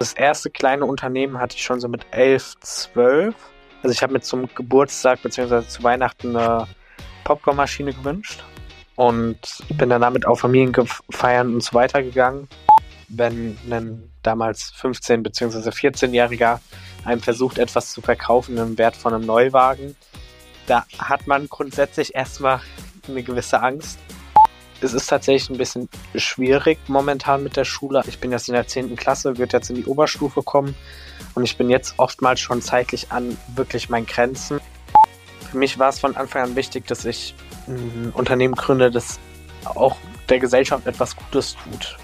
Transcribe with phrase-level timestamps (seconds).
[0.00, 3.34] Das erste kleine Unternehmen hatte ich schon so mit elf, zwölf.
[3.82, 5.68] Also ich habe mir zum Geburtstag bzw.
[5.68, 6.66] zu Weihnachten eine
[7.24, 8.42] Popcornmaschine gewünscht
[8.96, 12.48] und bin dann damit auf Familienfeiern und so weiter gegangen.
[13.08, 15.68] Wenn ein damals 15- bzw.
[15.68, 16.60] 14-Jähriger
[17.04, 19.96] einem versucht, etwas zu verkaufen im Wert von einem Neuwagen,
[20.66, 22.62] da hat man grundsätzlich erstmal
[23.06, 23.98] eine gewisse Angst.
[24.82, 28.02] Es ist tatsächlich ein bisschen schwierig momentan mit der Schule.
[28.06, 28.96] Ich bin jetzt in der 10.
[28.96, 30.74] Klasse, wird jetzt in die Oberstufe kommen
[31.34, 34.58] und ich bin jetzt oftmals schon zeitlich an wirklich meinen Grenzen.
[35.50, 37.34] Für mich war es von Anfang an wichtig, dass ich
[37.66, 39.18] ein Unternehmen gründe, das
[39.66, 39.96] auch
[40.30, 41.98] der Gesellschaft etwas Gutes tut.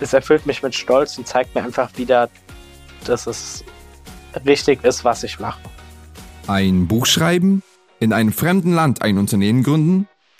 [0.00, 2.28] Es erfüllt mich mit Stolz und zeigt mir einfach wieder,
[3.04, 3.64] dass es
[4.44, 5.60] richtig ist, was ich mache.
[6.46, 7.62] Ein Buch schreiben,
[7.98, 10.06] in einem fremden Land ein Unternehmen gründen,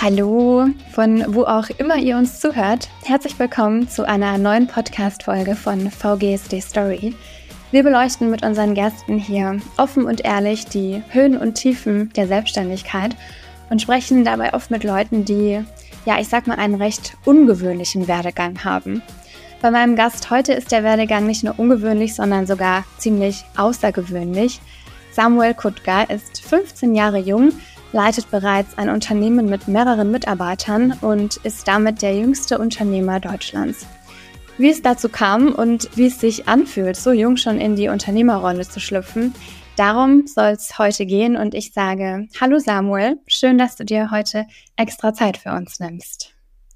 [0.00, 2.88] Hallo, von wo auch immer ihr uns zuhört.
[3.04, 7.14] Herzlich willkommen zu einer neuen Podcast-Folge von VGSD Story.
[7.70, 13.14] Wir beleuchten mit unseren Gästen hier offen und ehrlich die Höhen und Tiefen der Selbstständigkeit
[13.70, 15.64] und sprechen dabei oft mit Leuten, die,
[16.04, 19.02] ja, ich sag mal, einen recht ungewöhnlichen Werdegang haben.
[19.62, 24.60] Bei meinem Gast heute ist der Werdegang nicht nur ungewöhnlich, sondern sogar ziemlich außergewöhnlich.
[25.12, 27.52] Samuel Kutka ist 15 Jahre jung,
[27.92, 33.86] leitet bereits ein Unternehmen mit mehreren Mitarbeitern und ist damit der jüngste Unternehmer Deutschlands.
[34.58, 38.68] Wie es dazu kam und wie es sich anfühlt, so jung schon in die Unternehmerrolle
[38.68, 39.34] zu schlüpfen,
[39.76, 44.46] darum soll es heute gehen und ich sage Hallo Samuel, schön, dass du dir heute
[44.76, 46.34] extra Zeit für uns nimmst.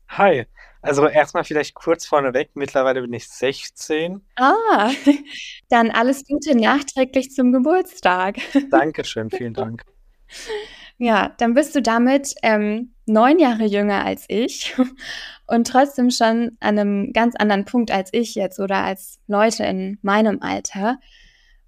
[0.08, 0.47] Hi,
[0.83, 4.20] also erstmal vielleicht kurz vorneweg, mittlerweile bin ich 16.
[4.36, 4.91] Ah,
[5.68, 8.36] dann alles Gute nachträglich zum Geburtstag.
[8.70, 9.83] Dankeschön, vielen Dank.
[10.98, 14.74] Ja, dann bist du damit ähm, neun Jahre jünger als ich
[15.46, 19.98] und trotzdem schon an einem ganz anderen Punkt als ich jetzt oder als Leute in
[20.02, 20.98] meinem Alter.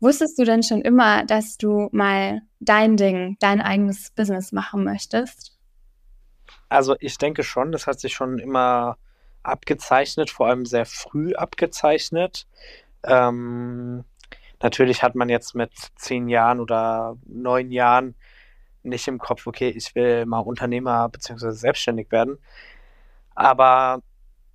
[0.01, 5.57] Wusstest du denn schon immer, dass du mal dein Ding, dein eigenes Business machen möchtest?
[6.69, 8.97] Also ich denke schon, das hat sich schon immer
[9.43, 12.47] abgezeichnet, vor allem sehr früh abgezeichnet.
[13.03, 14.05] Ähm,
[14.63, 18.15] natürlich hat man jetzt mit zehn Jahren oder neun Jahren
[18.89, 21.51] nicht im Kopf, okay, ich will mal Unternehmer bzw.
[21.51, 22.39] selbstständig werden.
[23.35, 24.03] Aber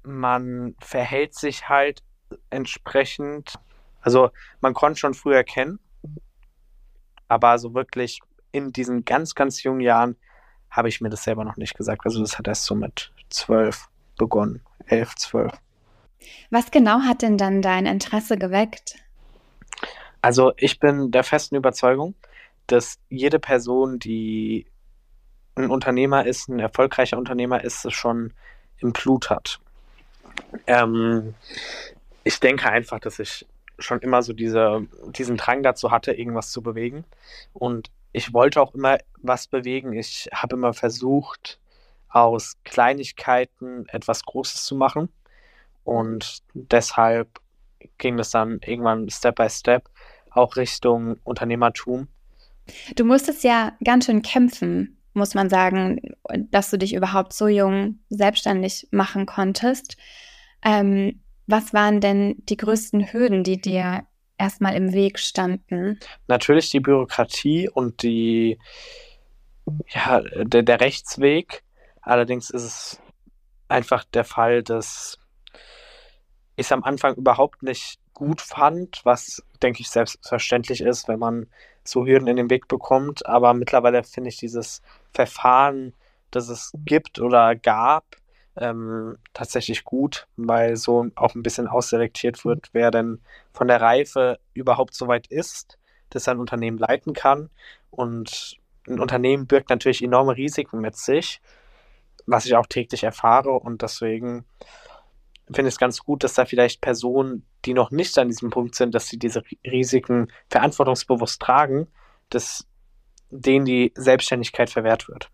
[0.03, 2.03] man verhält sich halt
[2.49, 3.53] entsprechend,
[4.01, 5.79] also man konnte schon früher erkennen,
[7.27, 8.19] aber so wirklich
[8.51, 10.15] in diesen ganz, ganz jungen Jahren
[10.69, 12.01] habe ich mir das selber noch nicht gesagt.
[12.05, 15.53] Also das hat erst so mit zwölf begonnen, elf, zwölf.
[16.49, 18.95] Was genau hat denn dann dein Interesse geweckt?
[20.21, 22.15] Also ich bin der festen Überzeugung,
[22.67, 24.67] dass jede Person, die
[25.55, 28.33] ein Unternehmer ist, ein erfolgreicher Unternehmer ist, es schon
[28.79, 29.59] im Blut hat.
[30.67, 31.35] Ähm,
[32.23, 33.45] ich denke einfach, dass ich
[33.79, 37.05] schon immer so diese, diesen Drang dazu hatte, irgendwas zu bewegen.
[37.53, 39.93] Und ich wollte auch immer was bewegen.
[39.93, 41.59] Ich habe immer versucht,
[42.09, 45.09] aus Kleinigkeiten etwas Großes zu machen.
[45.83, 47.39] Und deshalb
[47.97, 49.89] ging das dann irgendwann Step by Step
[50.29, 52.07] auch Richtung Unternehmertum.
[52.95, 55.99] Du musstest ja ganz schön kämpfen, muss man sagen,
[56.51, 59.97] dass du dich überhaupt so jung selbstständig machen konntest.
[60.63, 64.07] Ähm, was waren denn die größten Hürden, die dir
[64.37, 65.99] erstmal im Weg standen?
[66.27, 68.57] Natürlich die Bürokratie und die,
[69.89, 71.63] ja, der, der Rechtsweg.
[72.01, 73.01] Allerdings ist es
[73.67, 75.19] einfach der Fall, dass
[76.55, 81.47] ich es am Anfang überhaupt nicht gut fand, was, denke ich, selbstverständlich ist, wenn man
[81.83, 83.25] so Hürden in den Weg bekommt.
[83.25, 84.81] Aber mittlerweile finde ich dieses
[85.13, 85.93] Verfahren,
[86.31, 88.05] das es gibt oder gab,
[88.55, 93.19] ähm, tatsächlich gut, weil so auch ein bisschen ausselektiert wird, wer denn
[93.51, 95.77] von der Reife überhaupt so weit ist,
[96.09, 97.49] dass ein Unternehmen leiten kann.
[97.89, 98.57] Und
[98.87, 101.41] ein Unternehmen birgt natürlich enorme Risiken mit sich,
[102.25, 103.51] was ich auch täglich erfahre.
[103.51, 104.45] Und deswegen
[105.47, 108.75] finde ich es ganz gut, dass da vielleicht Personen, die noch nicht an diesem Punkt
[108.75, 111.87] sind, dass sie diese Risiken verantwortungsbewusst tragen,
[112.29, 112.67] dass
[113.29, 115.29] denen die Selbstständigkeit verwehrt wird.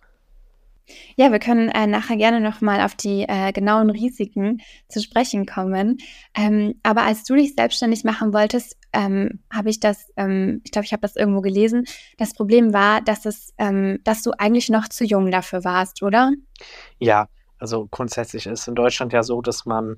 [1.16, 5.98] Ja, wir können äh, nachher gerne nochmal auf die äh, genauen Risiken zu sprechen kommen.
[6.36, 10.86] Ähm, aber als du dich selbstständig machen wolltest, ähm, habe ich das, ähm, ich glaube,
[10.86, 11.86] ich habe das irgendwo gelesen.
[12.18, 16.31] Das Problem war, dass es, ähm, dass du eigentlich noch zu jung dafür warst, oder?
[16.98, 17.28] Ja,
[17.60, 19.98] also grundsätzlich ist in Deutschland ja so, dass man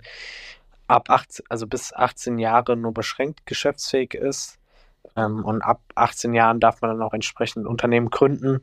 [0.91, 4.59] ab 18, also bis 18 Jahre nur beschränkt geschäftsfähig ist.
[5.15, 8.61] Ähm, und ab 18 Jahren darf man dann auch entsprechend Unternehmen gründen.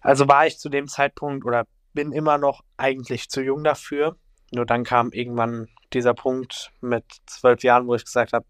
[0.00, 4.16] Also war ich zu dem Zeitpunkt oder bin immer noch eigentlich zu jung dafür.
[4.52, 8.46] Nur dann kam irgendwann dieser Punkt mit zwölf Jahren, wo ich gesagt habe,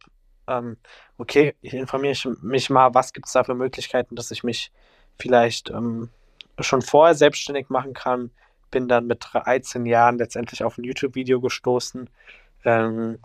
[0.47, 0.76] ähm,
[1.19, 4.73] okay, ich informiere mich mal, was gibt es da für Möglichkeiten, dass ich mich
[5.19, 6.11] vielleicht ähm,
[6.59, 8.31] schon vorher selbstständig machen kann.
[8.71, 12.11] Bin dann mit 13 Jahren letztendlich auf ein YouTube-Video gestoßen,
[12.64, 13.19] ähm,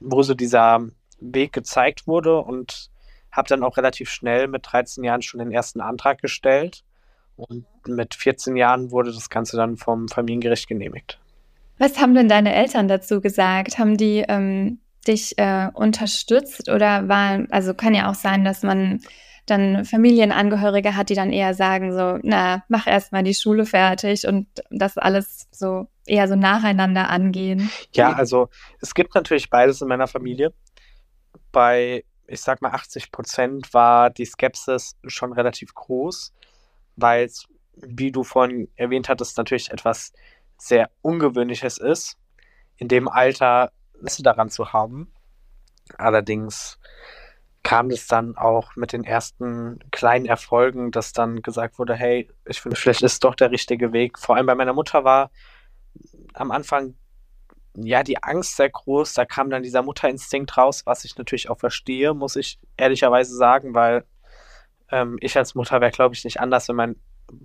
[0.00, 0.80] wo so dieser
[1.20, 2.90] Weg gezeigt wurde und
[3.30, 6.84] habe dann auch relativ schnell mit 13 Jahren schon den ersten Antrag gestellt.
[7.36, 11.18] Und mit 14 Jahren wurde das Ganze dann vom Familiengericht genehmigt.
[11.78, 13.78] Was haben denn deine Eltern dazu gesagt?
[13.78, 19.00] Haben die ähm, dich äh, unterstützt oder war, also kann ja auch sein, dass man
[19.46, 24.26] dann Familienangehörige hat, die dann eher sagen so, na, mach erst mal die Schule fertig
[24.26, 27.70] und das alles so eher so nacheinander angehen.
[27.92, 28.48] Ja, also
[28.80, 30.52] es gibt natürlich beides in meiner Familie.
[31.50, 36.32] Bei, ich sag mal, 80 Prozent war die Skepsis schon relativ groß,
[36.96, 40.12] weil es, wie du vorhin erwähnt hattest, natürlich etwas
[40.56, 42.16] sehr Ungewöhnliches ist,
[42.76, 43.72] in dem Alter
[44.02, 45.12] Interesse daran zu haben.
[45.96, 46.78] Allerdings
[47.62, 52.60] kam es dann auch mit den ersten kleinen Erfolgen, dass dann gesagt wurde, hey, ich
[52.60, 54.18] finde, vielleicht ist doch der richtige Weg.
[54.18, 55.30] Vor allem bei meiner Mutter war
[56.34, 56.94] am Anfang
[57.74, 59.14] ja die Angst sehr groß.
[59.14, 63.74] Da kam dann dieser Mutterinstinkt raus, was ich natürlich auch verstehe, muss ich ehrlicherweise sagen,
[63.74, 64.04] weil
[64.90, 66.96] ähm, ich als Mutter wäre, glaube ich, nicht anders, wenn mein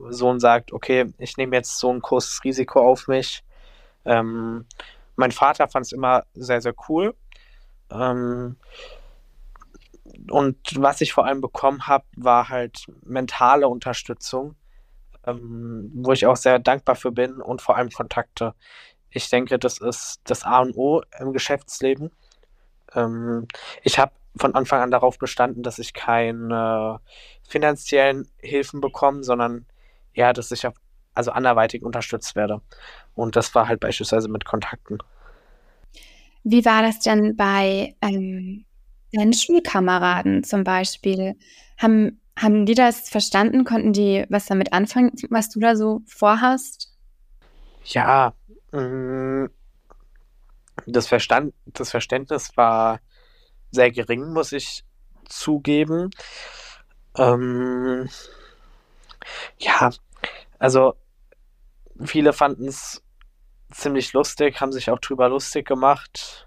[0.10, 3.44] Sohn sagt, okay, ich nehme jetzt so ein großes Risiko auf mich.
[4.06, 4.66] Ähm,
[5.16, 7.16] mein Vater fand es immer sehr, sehr cool.
[7.90, 8.58] Ähm,
[10.30, 14.56] und was ich vor allem bekommen habe, war halt mentale Unterstützung,
[15.25, 18.54] ähm, wo ich auch sehr dankbar für bin und vor allem Kontakte.
[19.10, 22.12] Ich denke, das ist das A und O im Geschäftsleben.
[22.94, 23.48] Ähm,
[23.84, 27.00] ich habe von Anfang an darauf bestanden, dass ich keine
[27.48, 29.66] finanziellen Hilfen bekomme, sondern
[30.13, 30.68] ja, dass ich
[31.13, 32.62] also anderweitig unterstützt werde.
[33.16, 35.00] Und das war halt beispielsweise mit Kontakten.
[36.44, 38.67] Wie war das denn bei ähm,
[39.13, 41.36] deinen Schulkameraden zum Beispiel?
[41.77, 43.63] Haben, haben die das verstanden?
[43.63, 46.94] Konnten die was damit anfangen, was du da so vorhast?
[47.86, 48.33] Ja,
[48.71, 49.45] mm,
[50.86, 53.00] das, Verstand, das Verständnis war
[53.71, 54.83] sehr gering, muss ich
[55.25, 56.10] zugeben.
[57.18, 58.10] Ähm,
[59.60, 59.89] ja,
[60.60, 60.95] also
[62.03, 63.03] viele fanden es
[63.71, 66.47] ziemlich lustig, haben sich auch drüber lustig gemacht.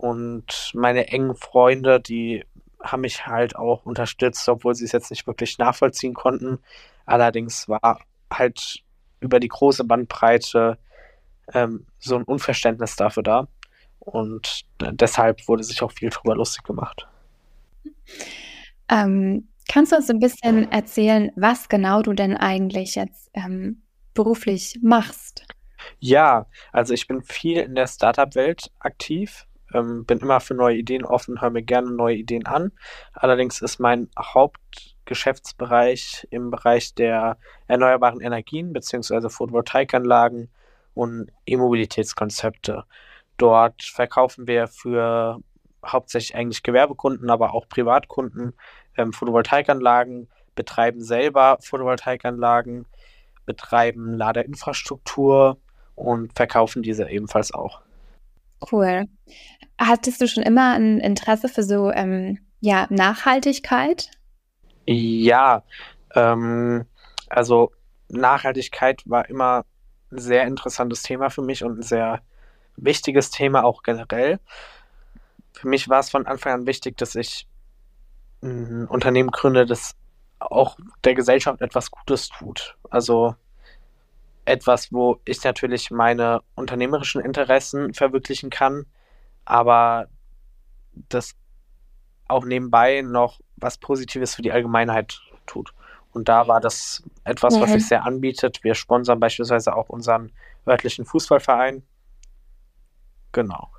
[0.00, 2.46] Und meine engen Freunde, die
[2.82, 6.58] haben mich halt auch unterstützt, obwohl sie es jetzt nicht wirklich nachvollziehen konnten.
[7.04, 8.00] Allerdings war
[8.32, 8.82] halt
[9.20, 10.78] über die große Bandbreite
[11.52, 13.48] ähm, so ein Unverständnis dafür da.
[13.98, 17.06] Und deshalb wurde sich auch viel drüber lustig gemacht.
[18.88, 23.82] Ähm, kannst du uns ein bisschen erzählen, was genau du denn eigentlich jetzt ähm,
[24.14, 25.44] beruflich machst?
[25.98, 31.04] Ja, also ich bin viel in der Startup-Welt aktiv, ähm, bin immer für neue Ideen
[31.04, 32.72] offen, höre mir gerne neue Ideen an.
[33.12, 39.28] Allerdings ist mein Hauptgeschäftsbereich im Bereich der erneuerbaren Energien bzw.
[39.28, 40.50] Photovoltaikanlagen
[40.94, 42.84] und E-Mobilitätskonzepte.
[43.36, 45.40] Dort verkaufen wir für
[45.84, 48.54] hauptsächlich eigentlich Gewerbekunden, aber auch Privatkunden
[48.96, 52.86] ähm, Photovoltaikanlagen, betreiben selber Photovoltaikanlagen,
[53.46, 55.56] betreiben Ladeinfrastruktur
[55.94, 57.80] und verkaufen diese ebenfalls auch.
[58.70, 59.06] Cool.
[59.78, 64.10] Hattest du schon immer ein Interesse für so ähm, ja, Nachhaltigkeit?
[64.86, 65.62] Ja,
[66.14, 66.84] ähm,
[67.28, 67.72] also
[68.08, 69.64] Nachhaltigkeit war immer
[70.10, 72.20] ein sehr interessantes Thema für mich und ein sehr
[72.76, 74.40] wichtiges Thema auch generell.
[75.52, 77.46] Für mich war es von Anfang an wichtig, dass ich
[78.42, 79.94] ein Unternehmen gründe, das
[80.38, 82.76] auch der Gesellschaft etwas Gutes tut.
[82.88, 83.34] Also
[84.44, 88.86] etwas, wo ich natürlich meine unternehmerischen Interessen verwirklichen kann,
[89.44, 90.08] aber
[91.08, 91.34] das
[92.28, 95.72] auch nebenbei noch was Positives für die Allgemeinheit tut.
[96.12, 97.60] Und da war das etwas, ja.
[97.60, 98.64] was sich sehr anbietet.
[98.64, 100.32] Wir sponsern beispielsweise auch unseren
[100.66, 101.82] örtlichen Fußballverein.
[103.32, 103.70] Genau.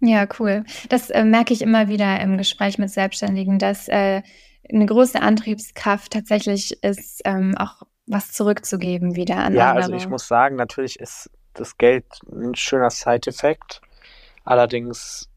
[0.00, 0.64] Ja, cool.
[0.88, 4.22] Das äh, merke ich immer wieder im Gespräch mit Selbstständigen, dass äh,
[4.70, 9.80] eine große Antriebskraft tatsächlich ist, ähm, auch was zurückzugeben wieder an ja, andere.
[9.80, 13.80] Ja, also ich muss sagen, natürlich ist das Geld ein schöner Side-Effekt.
[14.44, 15.28] Allerdings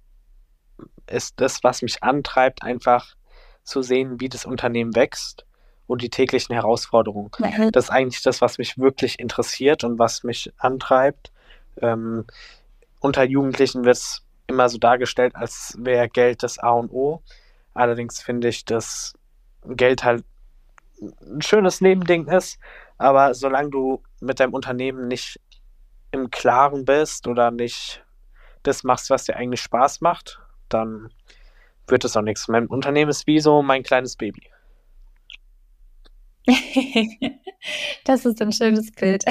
[1.08, 3.16] ist das, was mich antreibt, einfach
[3.64, 5.46] zu sehen, wie das Unternehmen wächst
[5.88, 7.32] und die täglichen Herausforderungen.
[7.40, 7.72] Mhm.
[7.72, 11.32] Das ist eigentlich das, was mich wirklich interessiert und was mich antreibt.
[11.82, 12.26] Ähm,
[13.00, 17.22] unter Jugendlichen wird es immer so dargestellt, als wäre Geld das A und O.
[17.74, 19.14] Allerdings finde ich, dass
[19.66, 20.24] Geld halt
[21.02, 22.60] ein schönes Nebending ist,
[22.98, 25.40] aber solange du mit deinem Unternehmen nicht
[26.12, 28.04] im Klaren bist oder nicht
[28.64, 31.10] das machst, was dir eigentlich Spaß macht, dann
[31.88, 32.48] wird es auch nichts.
[32.48, 34.44] Mein Unternehmen ist wie so mein kleines Baby.
[38.06, 39.24] das ist ein schönes Bild.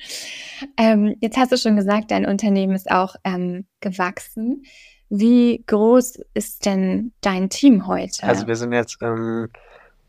[0.76, 4.64] ähm, jetzt hast du schon gesagt, dein Unternehmen ist auch ähm, gewachsen.
[5.08, 8.22] Wie groß ist denn dein Team heute?
[8.22, 9.48] Also wir sind jetzt im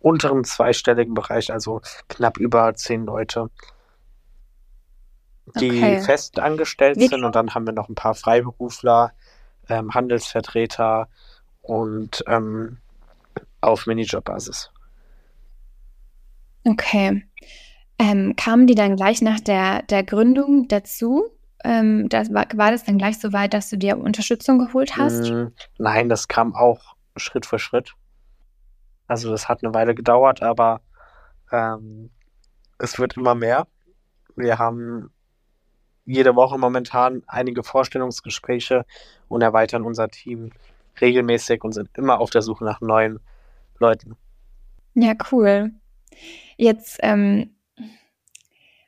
[0.04, 3.50] unteren zweistelligen Bereich, also knapp über zehn Leute,
[5.60, 6.02] die okay.
[6.02, 7.24] fest angestellt Wie sind.
[7.24, 9.14] Und dann haben wir noch ein paar Freiberufler,
[9.70, 11.08] ähm, Handelsvertreter
[11.62, 12.78] und ähm,
[13.62, 14.72] auf Minijob-Basis.
[16.66, 17.24] Okay.
[17.98, 21.26] Ähm, kamen die dann gleich nach der, der Gründung dazu?
[21.64, 25.30] Ähm, das, war, war das dann gleich so weit, dass du dir Unterstützung geholt hast?
[25.30, 27.94] Mm, nein, das kam auch Schritt für Schritt.
[29.14, 30.82] Also das hat eine Weile gedauert, aber
[31.52, 32.10] ähm,
[32.80, 33.68] es wird immer mehr.
[34.36, 35.12] Wir haben
[36.04, 38.88] jede Woche momentan einige Vorstellungsgespräche
[39.28, 40.52] und erweitern unser Team
[41.00, 43.20] regelmäßig und sind immer auf der Suche nach neuen
[43.78, 44.16] Leuten.
[44.96, 45.74] Ja, cool.
[46.58, 47.56] Jetzt, ähm,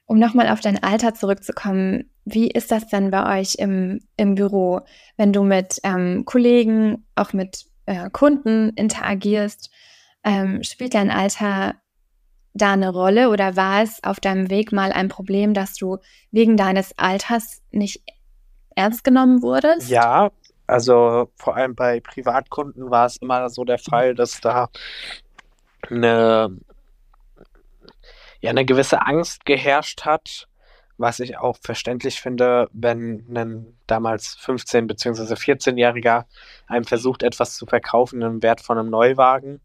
[0.07, 4.81] um nochmal auf dein Alter zurückzukommen, wie ist das denn bei euch im, im Büro,
[5.17, 9.69] wenn du mit ähm, Kollegen, auch mit äh, Kunden interagierst?
[10.25, 11.75] Ähm, spielt dein Alter
[12.55, 15.99] da eine Rolle oder war es auf deinem Weg mal ein Problem, dass du
[16.31, 18.01] wegen deines Alters nicht
[18.75, 19.89] ernst genommen wurdest?
[19.89, 20.31] Ja,
[20.65, 24.69] also vor allem bei Privatkunden war es immer so der Fall, dass da
[25.89, 26.57] eine,
[28.41, 30.47] ja, eine gewisse Angst geherrscht hat,
[30.97, 35.33] was ich auch verständlich finde, wenn ein damals 15- bzw.
[35.33, 36.23] 14-Jähriger
[36.67, 39.61] einem versucht, etwas zu verkaufen im Wert von einem Neuwagen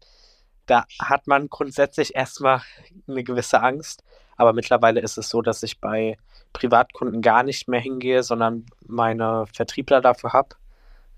[0.71, 2.61] da hat man grundsätzlich erstmal
[3.05, 4.05] eine gewisse Angst.
[4.37, 6.17] Aber mittlerweile ist es so, dass ich bei
[6.53, 10.55] Privatkunden gar nicht mehr hingehe, sondern meine Vertriebler dafür habe.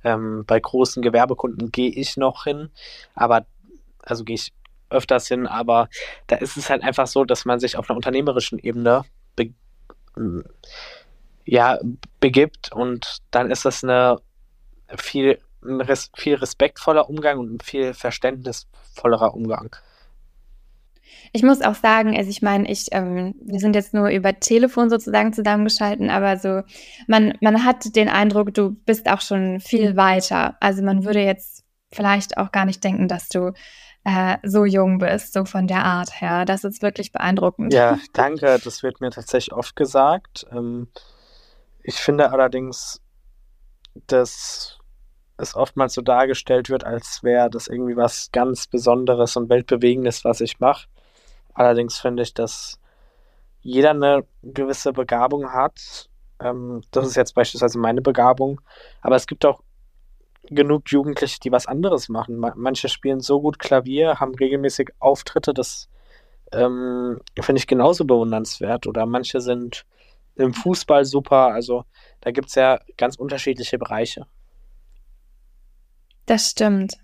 [0.03, 2.72] Ähm, bei großen Gewerbekunden gehe ich noch hin,
[3.13, 3.45] aber
[4.01, 4.53] also gehe ich
[4.89, 5.88] öfters hin, aber
[6.25, 9.03] da ist es halt einfach so, dass man sich auf einer unternehmerischen Ebene
[9.36, 9.53] be
[11.45, 11.79] ja,
[12.19, 14.17] begibt und dann ist das eine
[14.98, 19.75] viel ein res viel respektvoller Umgang und ein viel verständnisvollerer Umgang.
[21.32, 24.89] Ich muss auch sagen, also ich meine, ich, ähm, wir sind jetzt nur über Telefon
[24.89, 26.62] sozusagen zusammengeschalten, aber so,
[27.08, 30.55] man, man hat den Eindruck, du bist auch schon viel weiter.
[30.60, 33.53] Also man würde jetzt vielleicht auch gar nicht denken, dass du
[34.03, 36.46] äh, so jung bist, so von der Art her.
[36.46, 37.74] Das ist wirklich beeindruckend.
[37.74, 38.60] Ja, danke.
[38.63, 40.46] Das wird mir tatsächlich oft gesagt.
[40.51, 40.88] Ähm,
[41.82, 43.01] ich finde allerdings,
[44.08, 44.79] dass
[45.43, 50.41] es oftmals so dargestellt wird, als wäre das irgendwie was ganz Besonderes und Weltbewegendes, was
[50.41, 50.88] ich mache.
[51.53, 52.79] Allerdings finde ich, dass
[53.62, 56.09] jeder eine gewisse Begabung hat.
[56.39, 58.62] Ähm, das ist jetzt beispielsweise meine Begabung.
[59.01, 59.62] Aber es gibt auch
[60.50, 62.38] genug Jugendliche, die was anderes machen.
[62.55, 65.89] Manche spielen so gut Klavier, haben regelmäßig Auftritte, das
[66.51, 68.88] ähm, finde ich genauso bewundernswert.
[68.88, 69.85] Oder manche sind
[70.35, 71.53] im Fußball super.
[71.53, 71.85] Also
[72.21, 74.27] da gibt es ja ganz unterschiedliche Bereiche.
[76.25, 76.97] Das stimmt.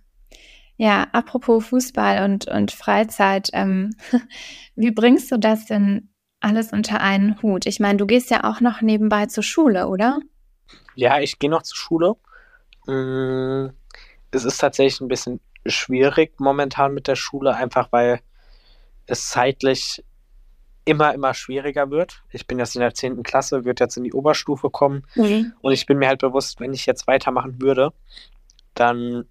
[0.77, 3.91] Ja, apropos Fußball und, und Freizeit, ähm,
[4.75, 6.09] wie bringst du das denn
[6.39, 7.65] alles unter einen Hut?
[7.65, 10.19] Ich meine, du gehst ja auch noch nebenbei zur Schule, oder?
[10.95, 12.15] Ja, ich gehe noch zur Schule.
[12.87, 13.73] Mm,
[14.31, 18.21] es ist tatsächlich ein bisschen schwierig momentan mit der Schule, einfach weil
[19.05, 20.03] es zeitlich
[20.85, 22.23] immer, immer schwieriger wird.
[22.31, 23.21] Ich bin jetzt in der 10.
[23.23, 25.05] Klasse, würde jetzt in die Oberstufe kommen.
[25.15, 25.53] Mhm.
[25.61, 27.91] Und ich bin mir halt bewusst, wenn ich jetzt weitermachen würde,
[28.73, 29.25] dann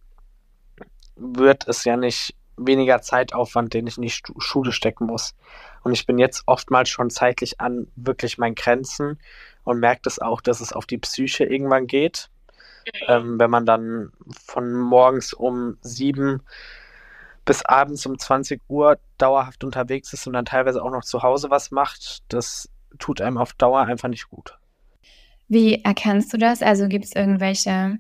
[1.17, 5.35] wird es ja nicht weniger Zeitaufwand, den ich in die Schule stecken muss.
[5.83, 9.19] Und ich bin jetzt oftmals schon zeitlich an wirklich meinen Grenzen
[9.65, 12.31] und merke das auch, dass es auf die Psyche irgendwann geht.
[13.07, 14.13] Ähm, wenn man dann
[14.45, 16.43] von morgens um sieben
[17.45, 21.51] bis abends um 20 Uhr dauerhaft unterwegs ist und dann teilweise auch noch zu Hause
[21.51, 22.69] was macht, das
[22.99, 24.59] tut einem auf Dauer einfach nicht gut.
[25.49, 26.63] Wie erkennst du das?
[26.63, 27.99] Also gibt es irgendwelche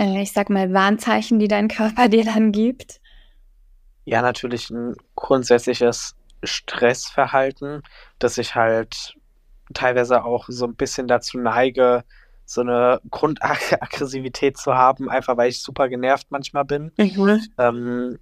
[0.00, 3.00] äh, ich sag mal, Warnzeichen, die dein Körper dir dann gibt?
[4.04, 7.82] Ja, natürlich ein grundsätzliches Stressverhalten,
[8.18, 9.14] dass ich halt
[9.74, 12.04] teilweise auch so ein bisschen dazu neige,
[12.44, 16.90] so eine Grundaggressivität zu haben, einfach weil ich super genervt manchmal bin.
[16.96, 17.40] Mhm.
[17.58, 18.18] Ähm,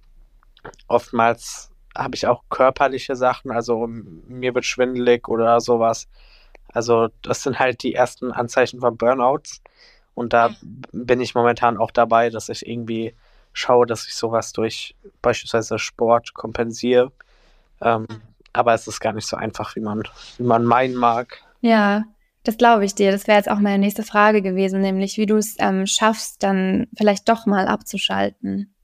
[0.87, 6.07] oftmals habe ich auch körperliche Sachen, also mir wird schwindelig oder sowas.
[6.67, 9.61] Also das sind halt die ersten Anzeichen von Burnouts.
[10.19, 10.53] Und da
[10.91, 13.15] bin ich momentan auch dabei, dass ich irgendwie
[13.53, 17.13] schaue, dass ich sowas durch beispielsweise Sport kompensiere.
[17.79, 18.05] Ähm,
[18.51, 20.03] aber es ist gar nicht so einfach, wie man,
[20.35, 21.41] wie man meinen mag.
[21.61, 22.03] Ja,
[22.43, 23.13] das glaube ich dir.
[23.13, 26.87] Das wäre jetzt auch meine nächste Frage gewesen, nämlich wie du es ähm, schaffst, dann
[26.97, 28.75] vielleicht doch mal abzuschalten.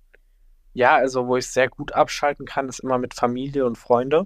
[0.73, 4.25] Ja, also wo ich sehr gut abschalten kann, ist immer mit Familie und Freunde.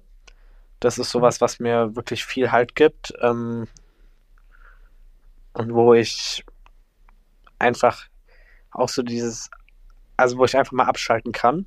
[0.80, 3.16] Das ist sowas, was mir wirklich viel Halt gibt.
[3.20, 3.68] Ähm,
[5.54, 6.46] und wo ich
[7.60, 8.08] einfach
[8.72, 9.50] auch so dieses,
[10.18, 11.66] also wo ich einfach mal abschalten kann.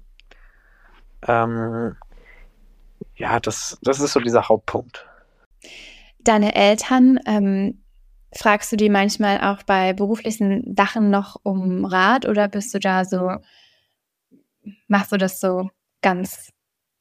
[1.27, 1.97] Ähm,
[3.17, 5.07] ja, das, das ist so dieser Hauptpunkt.
[6.21, 7.83] Deine Eltern, ähm,
[8.35, 13.05] fragst du die manchmal auch bei beruflichen Sachen noch um Rat oder bist du da
[13.05, 13.37] so,
[14.89, 15.71] machst du das so
[16.01, 16.53] ganz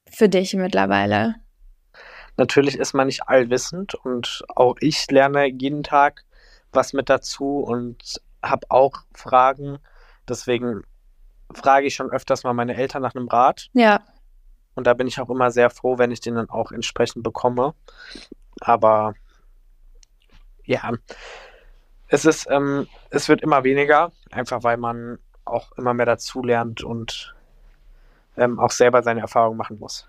[0.09, 1.35] für dich mittlerweile?
[2.37, 6.25] Natürlich ist man nicht allwissend und auch ich lerne jeden Tag
[6.73, 9.79] was mit dazu und habe auch Fragen.
[10.27, 10.83] Deswegen
[11.53, 13.69] frage ich schon öfters mal meine Eltern nach einem Rat.
[13.73, 14.01] Ja.
[14.75, 17.73] Und da bin ich auch immer sehr froh, wenn ich den dann auch entsprechend bekomme.
[18.61, 19.13] Aber
[20.63, 20.91] ja,
[22.07, 26.83] es ist, ähm, es wird immer weniger, einfach weil man auch immer mehr dazu lernt
[26.83, 27.35] und
[28.37, 30.07] ähm, auch selber seine Erfahrungen machen muss.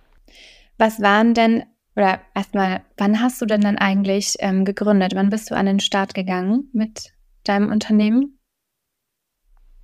[0.78, 1.64] Was waren denn,
[1.96, 5.14] oder erstmal, wann hast du denn dann eigentlich ähm, gegründet?
[5.14, 7.12] Wann bist du an den Start gegangen mit
[7.44, 8.38] deinem Unternehmen?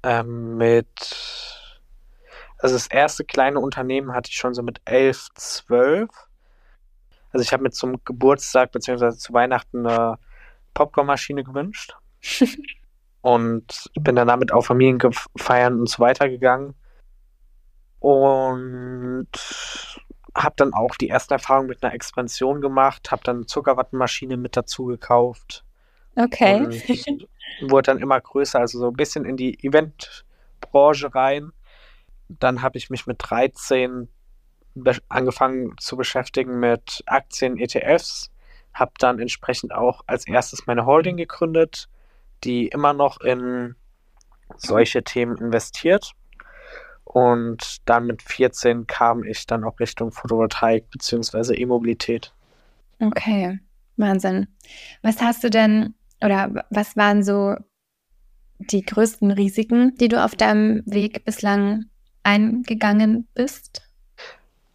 [0.02, 0.86] Ähm, mit
[2.58, 6.10] also das erste kleine Unternehmen hatte ich schon so mit elf, zwölf.
[7.30, 9.12] Also ich habe mir zum Geburtstag bzw.
[9.16, 10.18] zu Weihnachten eine
[10.74, 11.96] Popcornmaschine gewünscht.
[13.20, 16.74] und bin dann damit auf Familienfeiern und so weiter gegangen.
[18.00, 19.28] Und
[20.34, 24.56] habe dann auch die ersten Erfahrungen mit einer Expansion gemacht, habe dann eine Zuckerwattenmaschine mit
[24.56, 25.64] dazu gekauft.
[26.16, 26.64] Okay.
[26.64, 27.28] Und
[27.63, 31.52] wurde dann immer größer, also so ein bisschen in die Eventbranche rein
[32.28, 34.08] dann habe ich mich mit 13
[35.08, 38.30] angefangen zu beschäftigen mit Aktien, ETFs,
[38.73, 41.89] habe dann entsprechend auch als erstes meine Holding gegründet,
[42.45, 43.75] die immer noch in
[44.56, 46.13] solche Themen investiert.
[47.04, 51.54] Und dann mit 14 kam ich dann auch Richtung Photovoltaik bzw.
[51.54, 52.34] E-Mobilität.
[53.00, 53.58] Okay,
[53.97, 54.47] Wahnsinn.
[55.02, 57.57] Was hast du denn oder was waren so
[58.59, 61.87] die größten Risiken, die du auf deinem Weg bislang
[62.23, 63.83] eingegangen bist?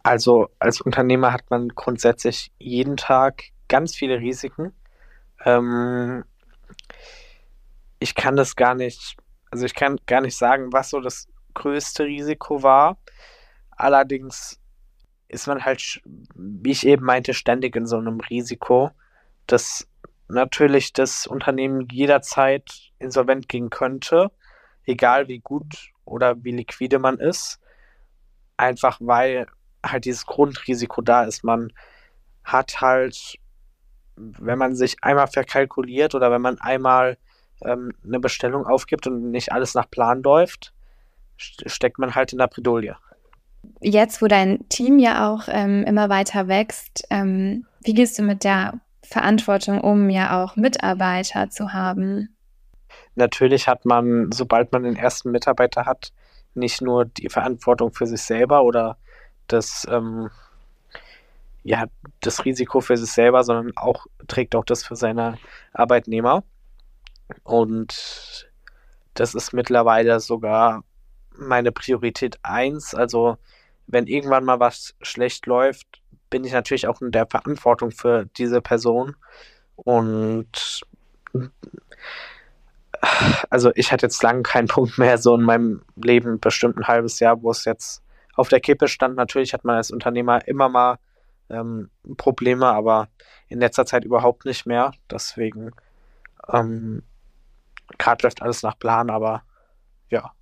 [0.02, 4.72] Also als Unternehmer hat man grundsätzlich jeden Tag ganz viele Risiken.
[5.44, 6.24] Ähm,
[7.98, 9.16] ich kann das gar nicht,
[9.50, 12.98] also ich kann gar nicht sagen, was so das größte Risiko war.
[13.70, 14.60] Allerdings
[15.28, 16.02] ist man halt,
[16.34, 18.90] wie ich eben meinte, ständig in so einem Risiko,
[19.46, 19.88] dass
[20.28, 24.30] natürlich das Unternehmen jederzeit insolvent gehen könnte,
[24.84, 27.60] egal wie gut oder wie liquide man ist.
[28.56, 29.46] Einfach weil
[29.84, 31.44] halt dieses Grundrisiko da ist.
[31.44, 31.72] Man
[32.44, 33.38] hat halt,
[34.16, 37.18] wenn man sich einmal verkalkuliert oder wenn man einmal
[37.62, 40.72] ähm, eine Bestellung aufgibt und nicht alles nach Plan läuft,
[41.36, 42.96] steckt man halt in der Bredouille.
[43.80, 48.44] Jetzt, wo dein Team ja auch ähm, immer weiter wächst, ähm, wie gehst du mit
[48.44, 52.34] der Verantwortung um, ja auch Mitarbeiter zu haben?
[53.14, 56.12] Natürlich hat man, sobald man den ersten Mitarbeiter hat,
[56.54, 58.96] nicht nur die Verantwortung für sich selber oder
[59.48, 60.30] das, ähm,
[61.62, 61.86] ja,
[62.20, 65.38] das Risiko für sich selber, sondern auch trägt auch das für seine
[65.72, 66.44] Arbeitnehmer.
[67.42, 68.50] Und
[69.14, 70.84] das ist mittlerweile sogar
[71.36, 72.94] meine Priorität 1.
[72.94, 73.36] Also
[73.86, 75.86] wenn irgendwann mal was schlecht läuft,
[76.34, 79.14] bin ich natürlich auch in der Verantwortung für diese Person.
[79.76, 80.80] Und
[83.48, 87.20] also ich hatte jetzt lange keinen Punkt mehr so in meinem Leben, bestimmt ein halbes
[87.20, 88.02] Jahr, wo es jetzt
[88.34, 89.14] auf der Kippe stand.
[89.14, 90.98] Natürlich hat man als Unternehmer immer mal
[91.50, 93.06] ähm, Probleme, aber
[93.46, 94.90] in letzter Zeit überhaupt nicht mehr.
[95.08, 95.70] Deswegen
[96.52, 97.04] ähm,
[97.96, 99.44] gerade läuft alles nach Plan, aber
[100.10, 100.32] ja,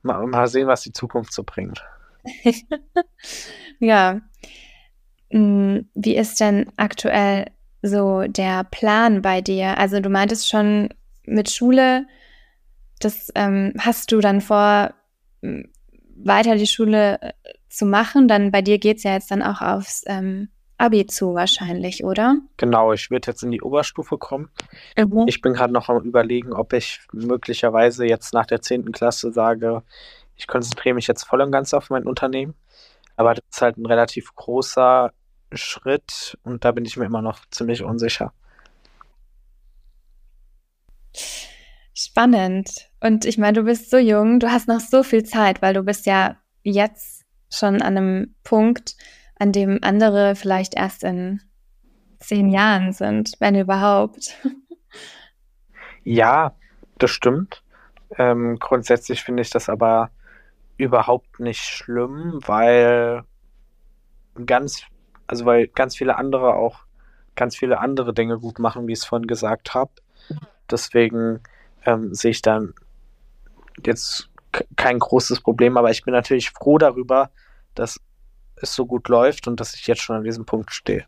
[0.00, 1.84] mal, mal sehen, was die Zukunft so bringt.
[3.78, 4.22] ja.
[5.30, 7.46] Hm, wie ist denn aktuell
[7.82, 9.78] so der Plan bei dir?
[9.78, 10.88] Also du meintest schon,
[11.28, 12.06] mit Schule,
[13.00, 14.94] das ähm, hast du dann vor,
[16.20, 17.32] weiter die Schule äh,
[17.68, 18.28] zu machen.
[18.28, 22.36] Dann bei dir geht es ja jetzt dann auch aufs ähm, Abi zu wahrscheinlich, oder?
[22.56, 24.48] Genau, ich würde jetzt in die Oberstufe kommen.
[24.96, 25.24] Mhm.
[25.26, 28.92] Ich bin gerade noch am überlegen, ob ich möglicherweise jetzt nach der 10.
[28.92, 29.82] Klasse sage,
[30.36, 32.54] ich konzentriere mich jetzt voll und ganz auf mein Unternehmen.
[33.16, 35.12] Aber das ist halt ein relativ großer
[35.52, 38.32] Schritt und da bin ich mir immer noch ziemlich unsicher.
[41.94, 42.90] Spannend.
[43.00, 45.82] Und ich meine, du bist so jung, du hast noch so viel Zeit, weil du
[45.82, 48.96] bist ja jetzt schon an einem Punkt,
[49.38, 51.40] an dem andere vielleicht erst in
[52.20, 54.34] zehn Jahren sind, wenn überhaupt.
[56.04, 56.54] Ja,
[56.98, 57.62] das stimmt.
[58.16, 60.10] Ähm, grundsätzlich finde ich das aber
[60.78, 63.24] überhaupt nicht schlimm, weil
[64.46, 64.84] ganz,
[65.28, 66.80] also weil ganz viele andere auch
[67.36, 69.92] ganz viele andere Dinge gut machen, wie ich es vorhin gesagt habe.
[70.68, 71.40] Deswegen
[71.86, 72.74] ähm, sehe ich dann
[73.86, 74.28] jetzt
[74.76, 77.30] kein großes Problem, aber ich bin natürlich froh darüber,
[77.74, 78.00] dass
[78.56, 81.06] es so gut läuft und dass ich jetzt schon an diesem Punkt stehe.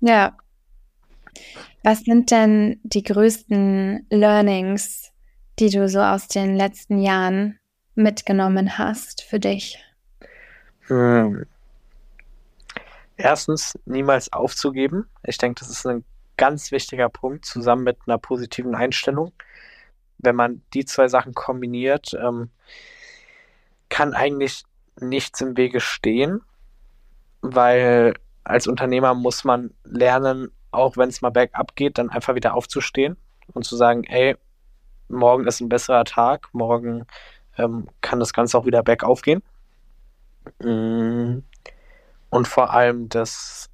[0.00, 0.36] Ja.
[1.84, 5.12] Was sind denn die größten Learnings,
[5.58, 7.58] die du so aus den letzten Jahren
[7.94, 9.78] mitgenommen hast für dich?
[10.88, 11.46] Hm.
[13.22, 15.08] Erstens, niemals aufzugeben.
[15.22, 16.04] Ich denke, das ist ein
[16.36, 19.30] ganz wichtiger Punkt, zusammen mit einer positiven Einstellung.
[20.18, 22.50] Wenn man die zwei Sachen kombiniert, ähm,
[23.88, 24.64] kann eigentlich
[25.00, 26.40] nichts im Wege stehen,
[27.42, 32.54] weil als Unternehmer muss man lernen, auch wenn es mal bergab geht, dann einfach wieder
[32.54, 33.16] aufzustehen
[33.52, 34.34] und zu sagen, ey,
[35.06, 37.06] morgen ist ein besserer Tag, morgen
[37.56, 39.44] ähm, kann das Ganze auch wieder bergauf gehen.
[40.58, 41.44] Mm.
[42.32, 43.68] Und vor allem, dass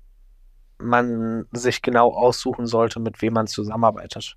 [0.78, 4.36] man sich genau aussuchen sollte, mit wem man zusammenarbeitet.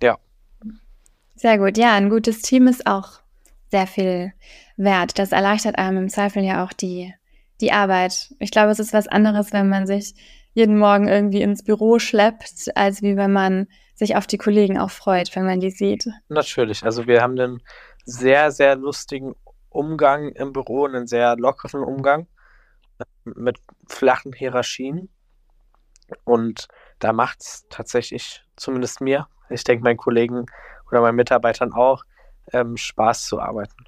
[0.00, 0.18] Ja.
[1.34, 1.76] Sehr gut.
[1.78, 3.18] Ja, ein gutes Team ist auch
[3.72, 4.32] sehr viel
[4.76, 5.18] wert.
[5.18, 7.12] Das erleichtert einem im Zweifel ja auch die,
[7.60, 8.32] die Arbeit.
[8.38, 10.14] Ich glaube, es ist was anderes, wenn man sich
[10.54, 14.90] jeden Morgen irgendwie ins Büro schleppt, als wie wenn man sich auf die Kollegen auch
[14.90, 16.08] freut, wenn man die sieht.
[16.28, 16.84] Natürlich.
[16.84, 17.62] Also wir haben einen
[18.04, 19.34] sehr, sehr lustigen
[19.70, 22.28] Umgang im Büro, einen sehr lockeren Umgang
[23.36, 25.08] mit flachen Hierarchien.
[26.24, 30.46] Und da macht es tatsächlich, zumindest mir, ich denke meinen Kollegen
[30.90, 32.04] oder meinen Mitarbeitern auch,
[32.52, 33.84] ähm, Spaß zu arbeiten.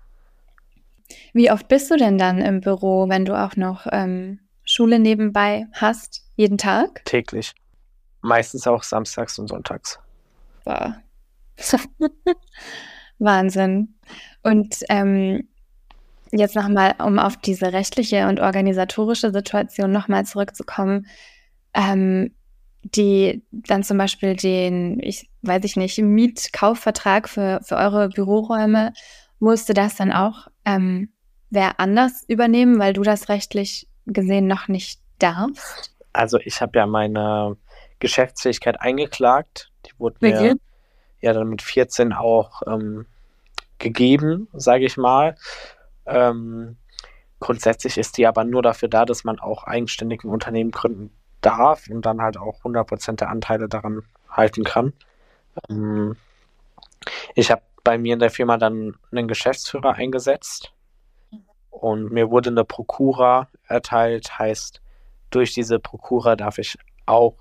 [1.32, 5.66] Wie oft bist du denn dann im Büro, wenn du auch noch ähm, Schule nebenbei
[5.72, 6.24] hast?
[6.36, 7.04] Jeden Tag?
[7.04, 7.54] Täglich.
[8.22, 9.98] Meistens auch samstags und sonntags.
[10.64, 10.92] Wow.
[13.18, 13.94] Wahnsinn.
[14.42, 15.48] Und ähm,
[16.32, 21.06] jetzt nochmal, um auf diese rechtliche und organisatorische Situation nochmal zurückzukommen,
[21.74, 22.32] ähm,
[22.82, 28.92] die dann zum Beispiel den, ich weiß ich nicht, Mietkaufvertrag für, für eure Büroräume,
[29.38, 31.10] musste das dann auch ähm,
[31.50, 35.94] wer anders übernehmen, weil du das rechtlich gesehen noch nicht darfst?
[36.12, 37.56] Also ich habe ja meine
[37.98, 39.70] Geschäftsfähigkeit eingeklagt.
[39.86, 40.56] Die wurde mir
[41.20, 43.06] ja dann mit 14 auch ähm,
[43.78, 45.36] gegeben, sage ich mal.
[46.10, 46.76] Ähm,
[47.38, 51.88] grundsätzlich ist die aber nur dafür da, dass man auch eigenständig ein Unternehmen gründen darf
[51.88, 54.92] und dann halt auch 100% der Anteile daran halten kann.
[55.68, 56.16] Ähm,
[57.34, 60.72] ich habe bei mir in der Firma dann einen Geschäftsführer eingesetzt
[61.70, 64.82] und mir wurde eine Prokura erteilt, heißt,
[65.30, 67.36] durch diese Prokura darf ich auch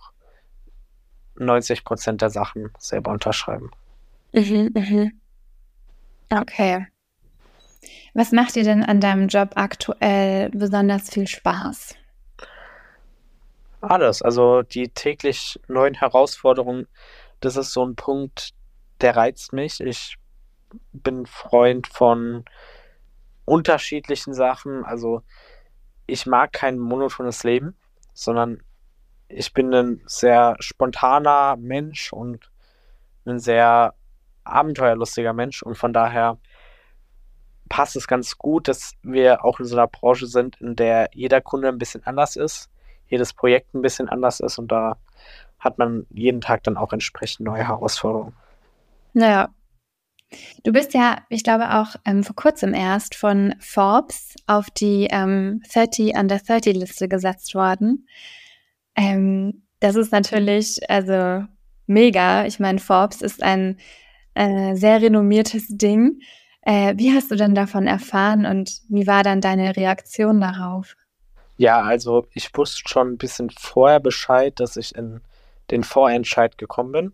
[1.38, 3.72] 90% der Sachen selber unterschreiben.
[4.32, 5.20] Mhm, mhm.
[6.30, 6.86] Okay.
[8.14, 11.96] Was macht dir denn an deinem Job aktuell besonders viel Spaß?
[13.82, 14.22] Alles.
[14.22, 16.88] Also die täglich neuen Herausforderungen,
[17.40, 18.52] das ist so ein Punkt,
[19.02, 19.80] der reizt mich.
[19.80, 20.18] Ich
[20.92, 22.46] bin Freund von
[23.46, 24.84] unterschiedlichen Sachen.
[24.84, 25.24] Also
[26.08, 27.76] ich mag kein monotones Leben,
[28.14, 28.62] sondern
[29.28, 32.52] ich bin ein sehr spontaner Mensch und
[33.26, 33.94] ein sehr
[34.44, 36.38] abenteuerlustiger Mensch und von daher
[37.70, 41.40] passt es ganz gut, dass wir auch in so einer Branche sind, in der jeder
[41.40, 42.70] Kunde ein bisschen anders ist,
[43.08, 44.98] jedes Projekt ein bisschen anders ist und da
[45.60, 48.34] hat man jeden Tag dann auch entsprechend neue Herausforderungen.
[49.14, 49.50] Naja.
[50.64, 55.64] Du bist ja, ich glaube, auch ähm, vor kurzem erst von Forbes auf die ähm,
[55.74, 58.08] 30 Under 30 Liste gesetzt worden.
[58.96, 61.46] Ähm, das ist natürlich, also
[61.88, 62.46] mega.
[62.46, 63.80] Ich meine, Forbes ist ein
[64.36, 66.22] äh, sehr renommiertes Ding.
[66.70, 70.96] Äh, wie hast du denn davon erfahren und wie war dann deine Reaktion darauf?
[71.58, 75.22] Ja, also ich wusste schon ein bisschen vorher Bescheid, dass ich in
[75.72, 77.14] den Vorentscheid gekommen bin.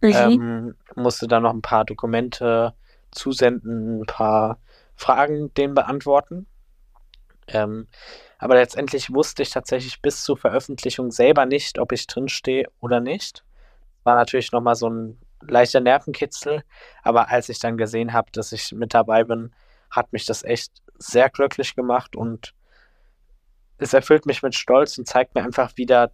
[0.00, 0.14] Mhm.
[0.14, 2.72] Ähm, musste dann noch ein paar Dokumente
[3.10, 4.58] zusenden, ein paar
[4.94, 6.46] Fragen denen beantworten.
[7.48, 7.88] Ähm,
[8.38, 13.44] Aber letztendlich wusste ich tatsächlich bis zur Veröffentlichung selber nicht, ob ich drinstehe oder nicht.
[14.04, 16.62] War natürlich nochmal so ein leichter Nervenkitzel.
[17.02, 19.54] Aber als ich dann gesehen habe, dass ich mit dabei bin,
[19.90, 22.54] hat mich das echt sehr glücklich gemacht und
[23.78, 26.12] es erfüllt mich mit Stolz und zeigt mir einfach wieder,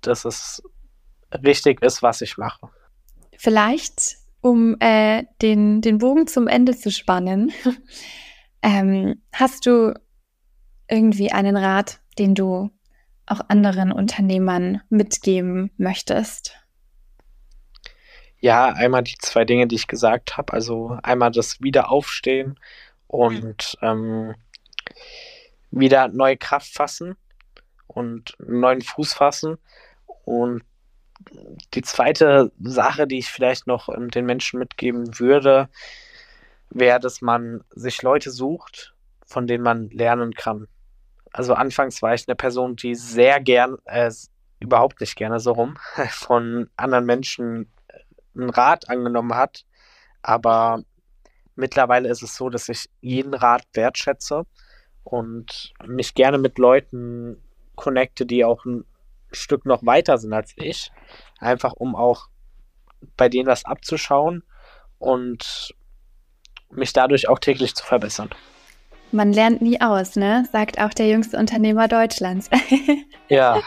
[0.00, 0.62] dass es
[1.32, 2.68] richtig ist, was ich mache.
[3.38, 7.52] Vielleicht, um äh, den, den Bogen zum Ende zu spannen,
[8.62, 9.94] ähm, hast du
[10.88, 12.70] irgendwie einen Rat, den du
[13.26, 16.61] auch anderen Unternehmern mitgeben möchtest?
[18.42, 20.52] Ja, einmal die zwei Dinge, die ich gesagt habe.
[20.52, 22.58] Also einmal das Wiederaufstehen
[23.06, 24.34] und ähm,
[25.70, 27.16] wieder neue Kraft fassen
[27.86, 29.58] und neuen Fuß fassen.
[30.24, 30.64] Und
[31.74, 35.68] die zweite Sache, die ich vielleicht noch ähm, den Menschen mitgeben würde,
[36.68, 38.92] wäre, dass man sich Leute sucht,
[39.24, 40.66] von denen man lernen kann.
[41.32, 44.10] Also anfangs war ich eine Person, die sehr gern, äh,
[44.58, 45.76] überhaupt nicht gerne so rum,
[46.10, 47.71] von anderen Menschen
[48.34, 49.64] einen Rat angenommen hat.
[50.22, 50.82] Aber
[51.54, 54.44] mittlerweile ist es so, dass ich jeden Rat wertschätze
[55.04, 57.42] und mich gerne mit Leuten
[57.74, 58.84] connecte, die auch ein
[59.32, 60.90] Stück noch weiter sind als ich.
[61.38, 62.28] Einfach um auch
[63.16, 64.44] bei denen was abzuschauen
[64.98, 65.74] und
[66.70, 68.30] mich dadurch auch täglich zu verbessern.
[69.10, 70.48] Man lernt nie aus, ne?
[70.52, 72.48] Sagt auch der jüngste Unternehmer Deutschlands.
[73.28, 73.60] ja.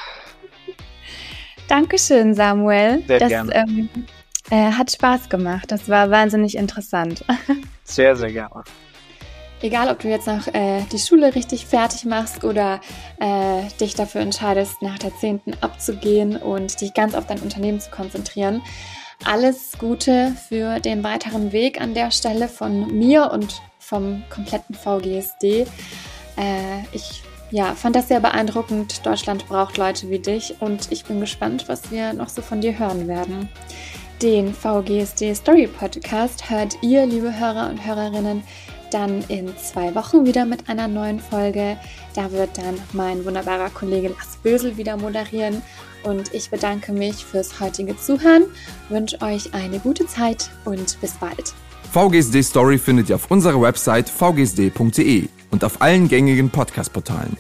[1.67, 3.03] Dankeschön, Samuel.
[3.05, 3.53] Sehr das, gerne.
[3.53, 3.89] Ähm,
[4.49, 5.71] äh, hat Spaß gemacht.
[5.71, 7.23] Das war wahnsinnig interessant.
[7.83, 8.63] Sehr, sehr gerne.
[9.61, 12.81] Egal, ob du jetzt noch äh, die Schule richtig fertig machst oder
[13.19, 15.41] äh, dich dafür entscheidest, nach der 10.
[15.61, 18.61] abzugehen und dich ganz auf dein Unternehmen zu konzentrieren.
[19.23, 25.67] Alles Gute für den weiteren Weg an der Stelle von mir und vom kompletten VGSD.
[26.37, 29.05] Äh, ich ja, fand das sehr beeindruckend.
[29.05, 32.77] Deutschland braucht Leute wie dich und ich bin gespannt, was wir noch so von dir
[32.77, 33.49] hören werden.
[34.25, 38.41] Den VGSD Story Podcast hört ihr, liebe Hörer und Hörerinnen,
[38.89, 41.77] dann in zwei Wochen wieder mit einer neuen Folge.
[42.15, 45.61] Da wird dann mein wunderbarer Kollege Lars Bösel wieder moderieren.
[46.03, 48.45] Und ich bedanke mich fürs heutige Zuhören,
[48.89, 51.53] wünsche euch eine gute Zeit und bis bald.
[51.93, 57.37] VGSD Story findet ihr auf unserer Website vgsd.de und auf allen gängigen Podcast-Portalen.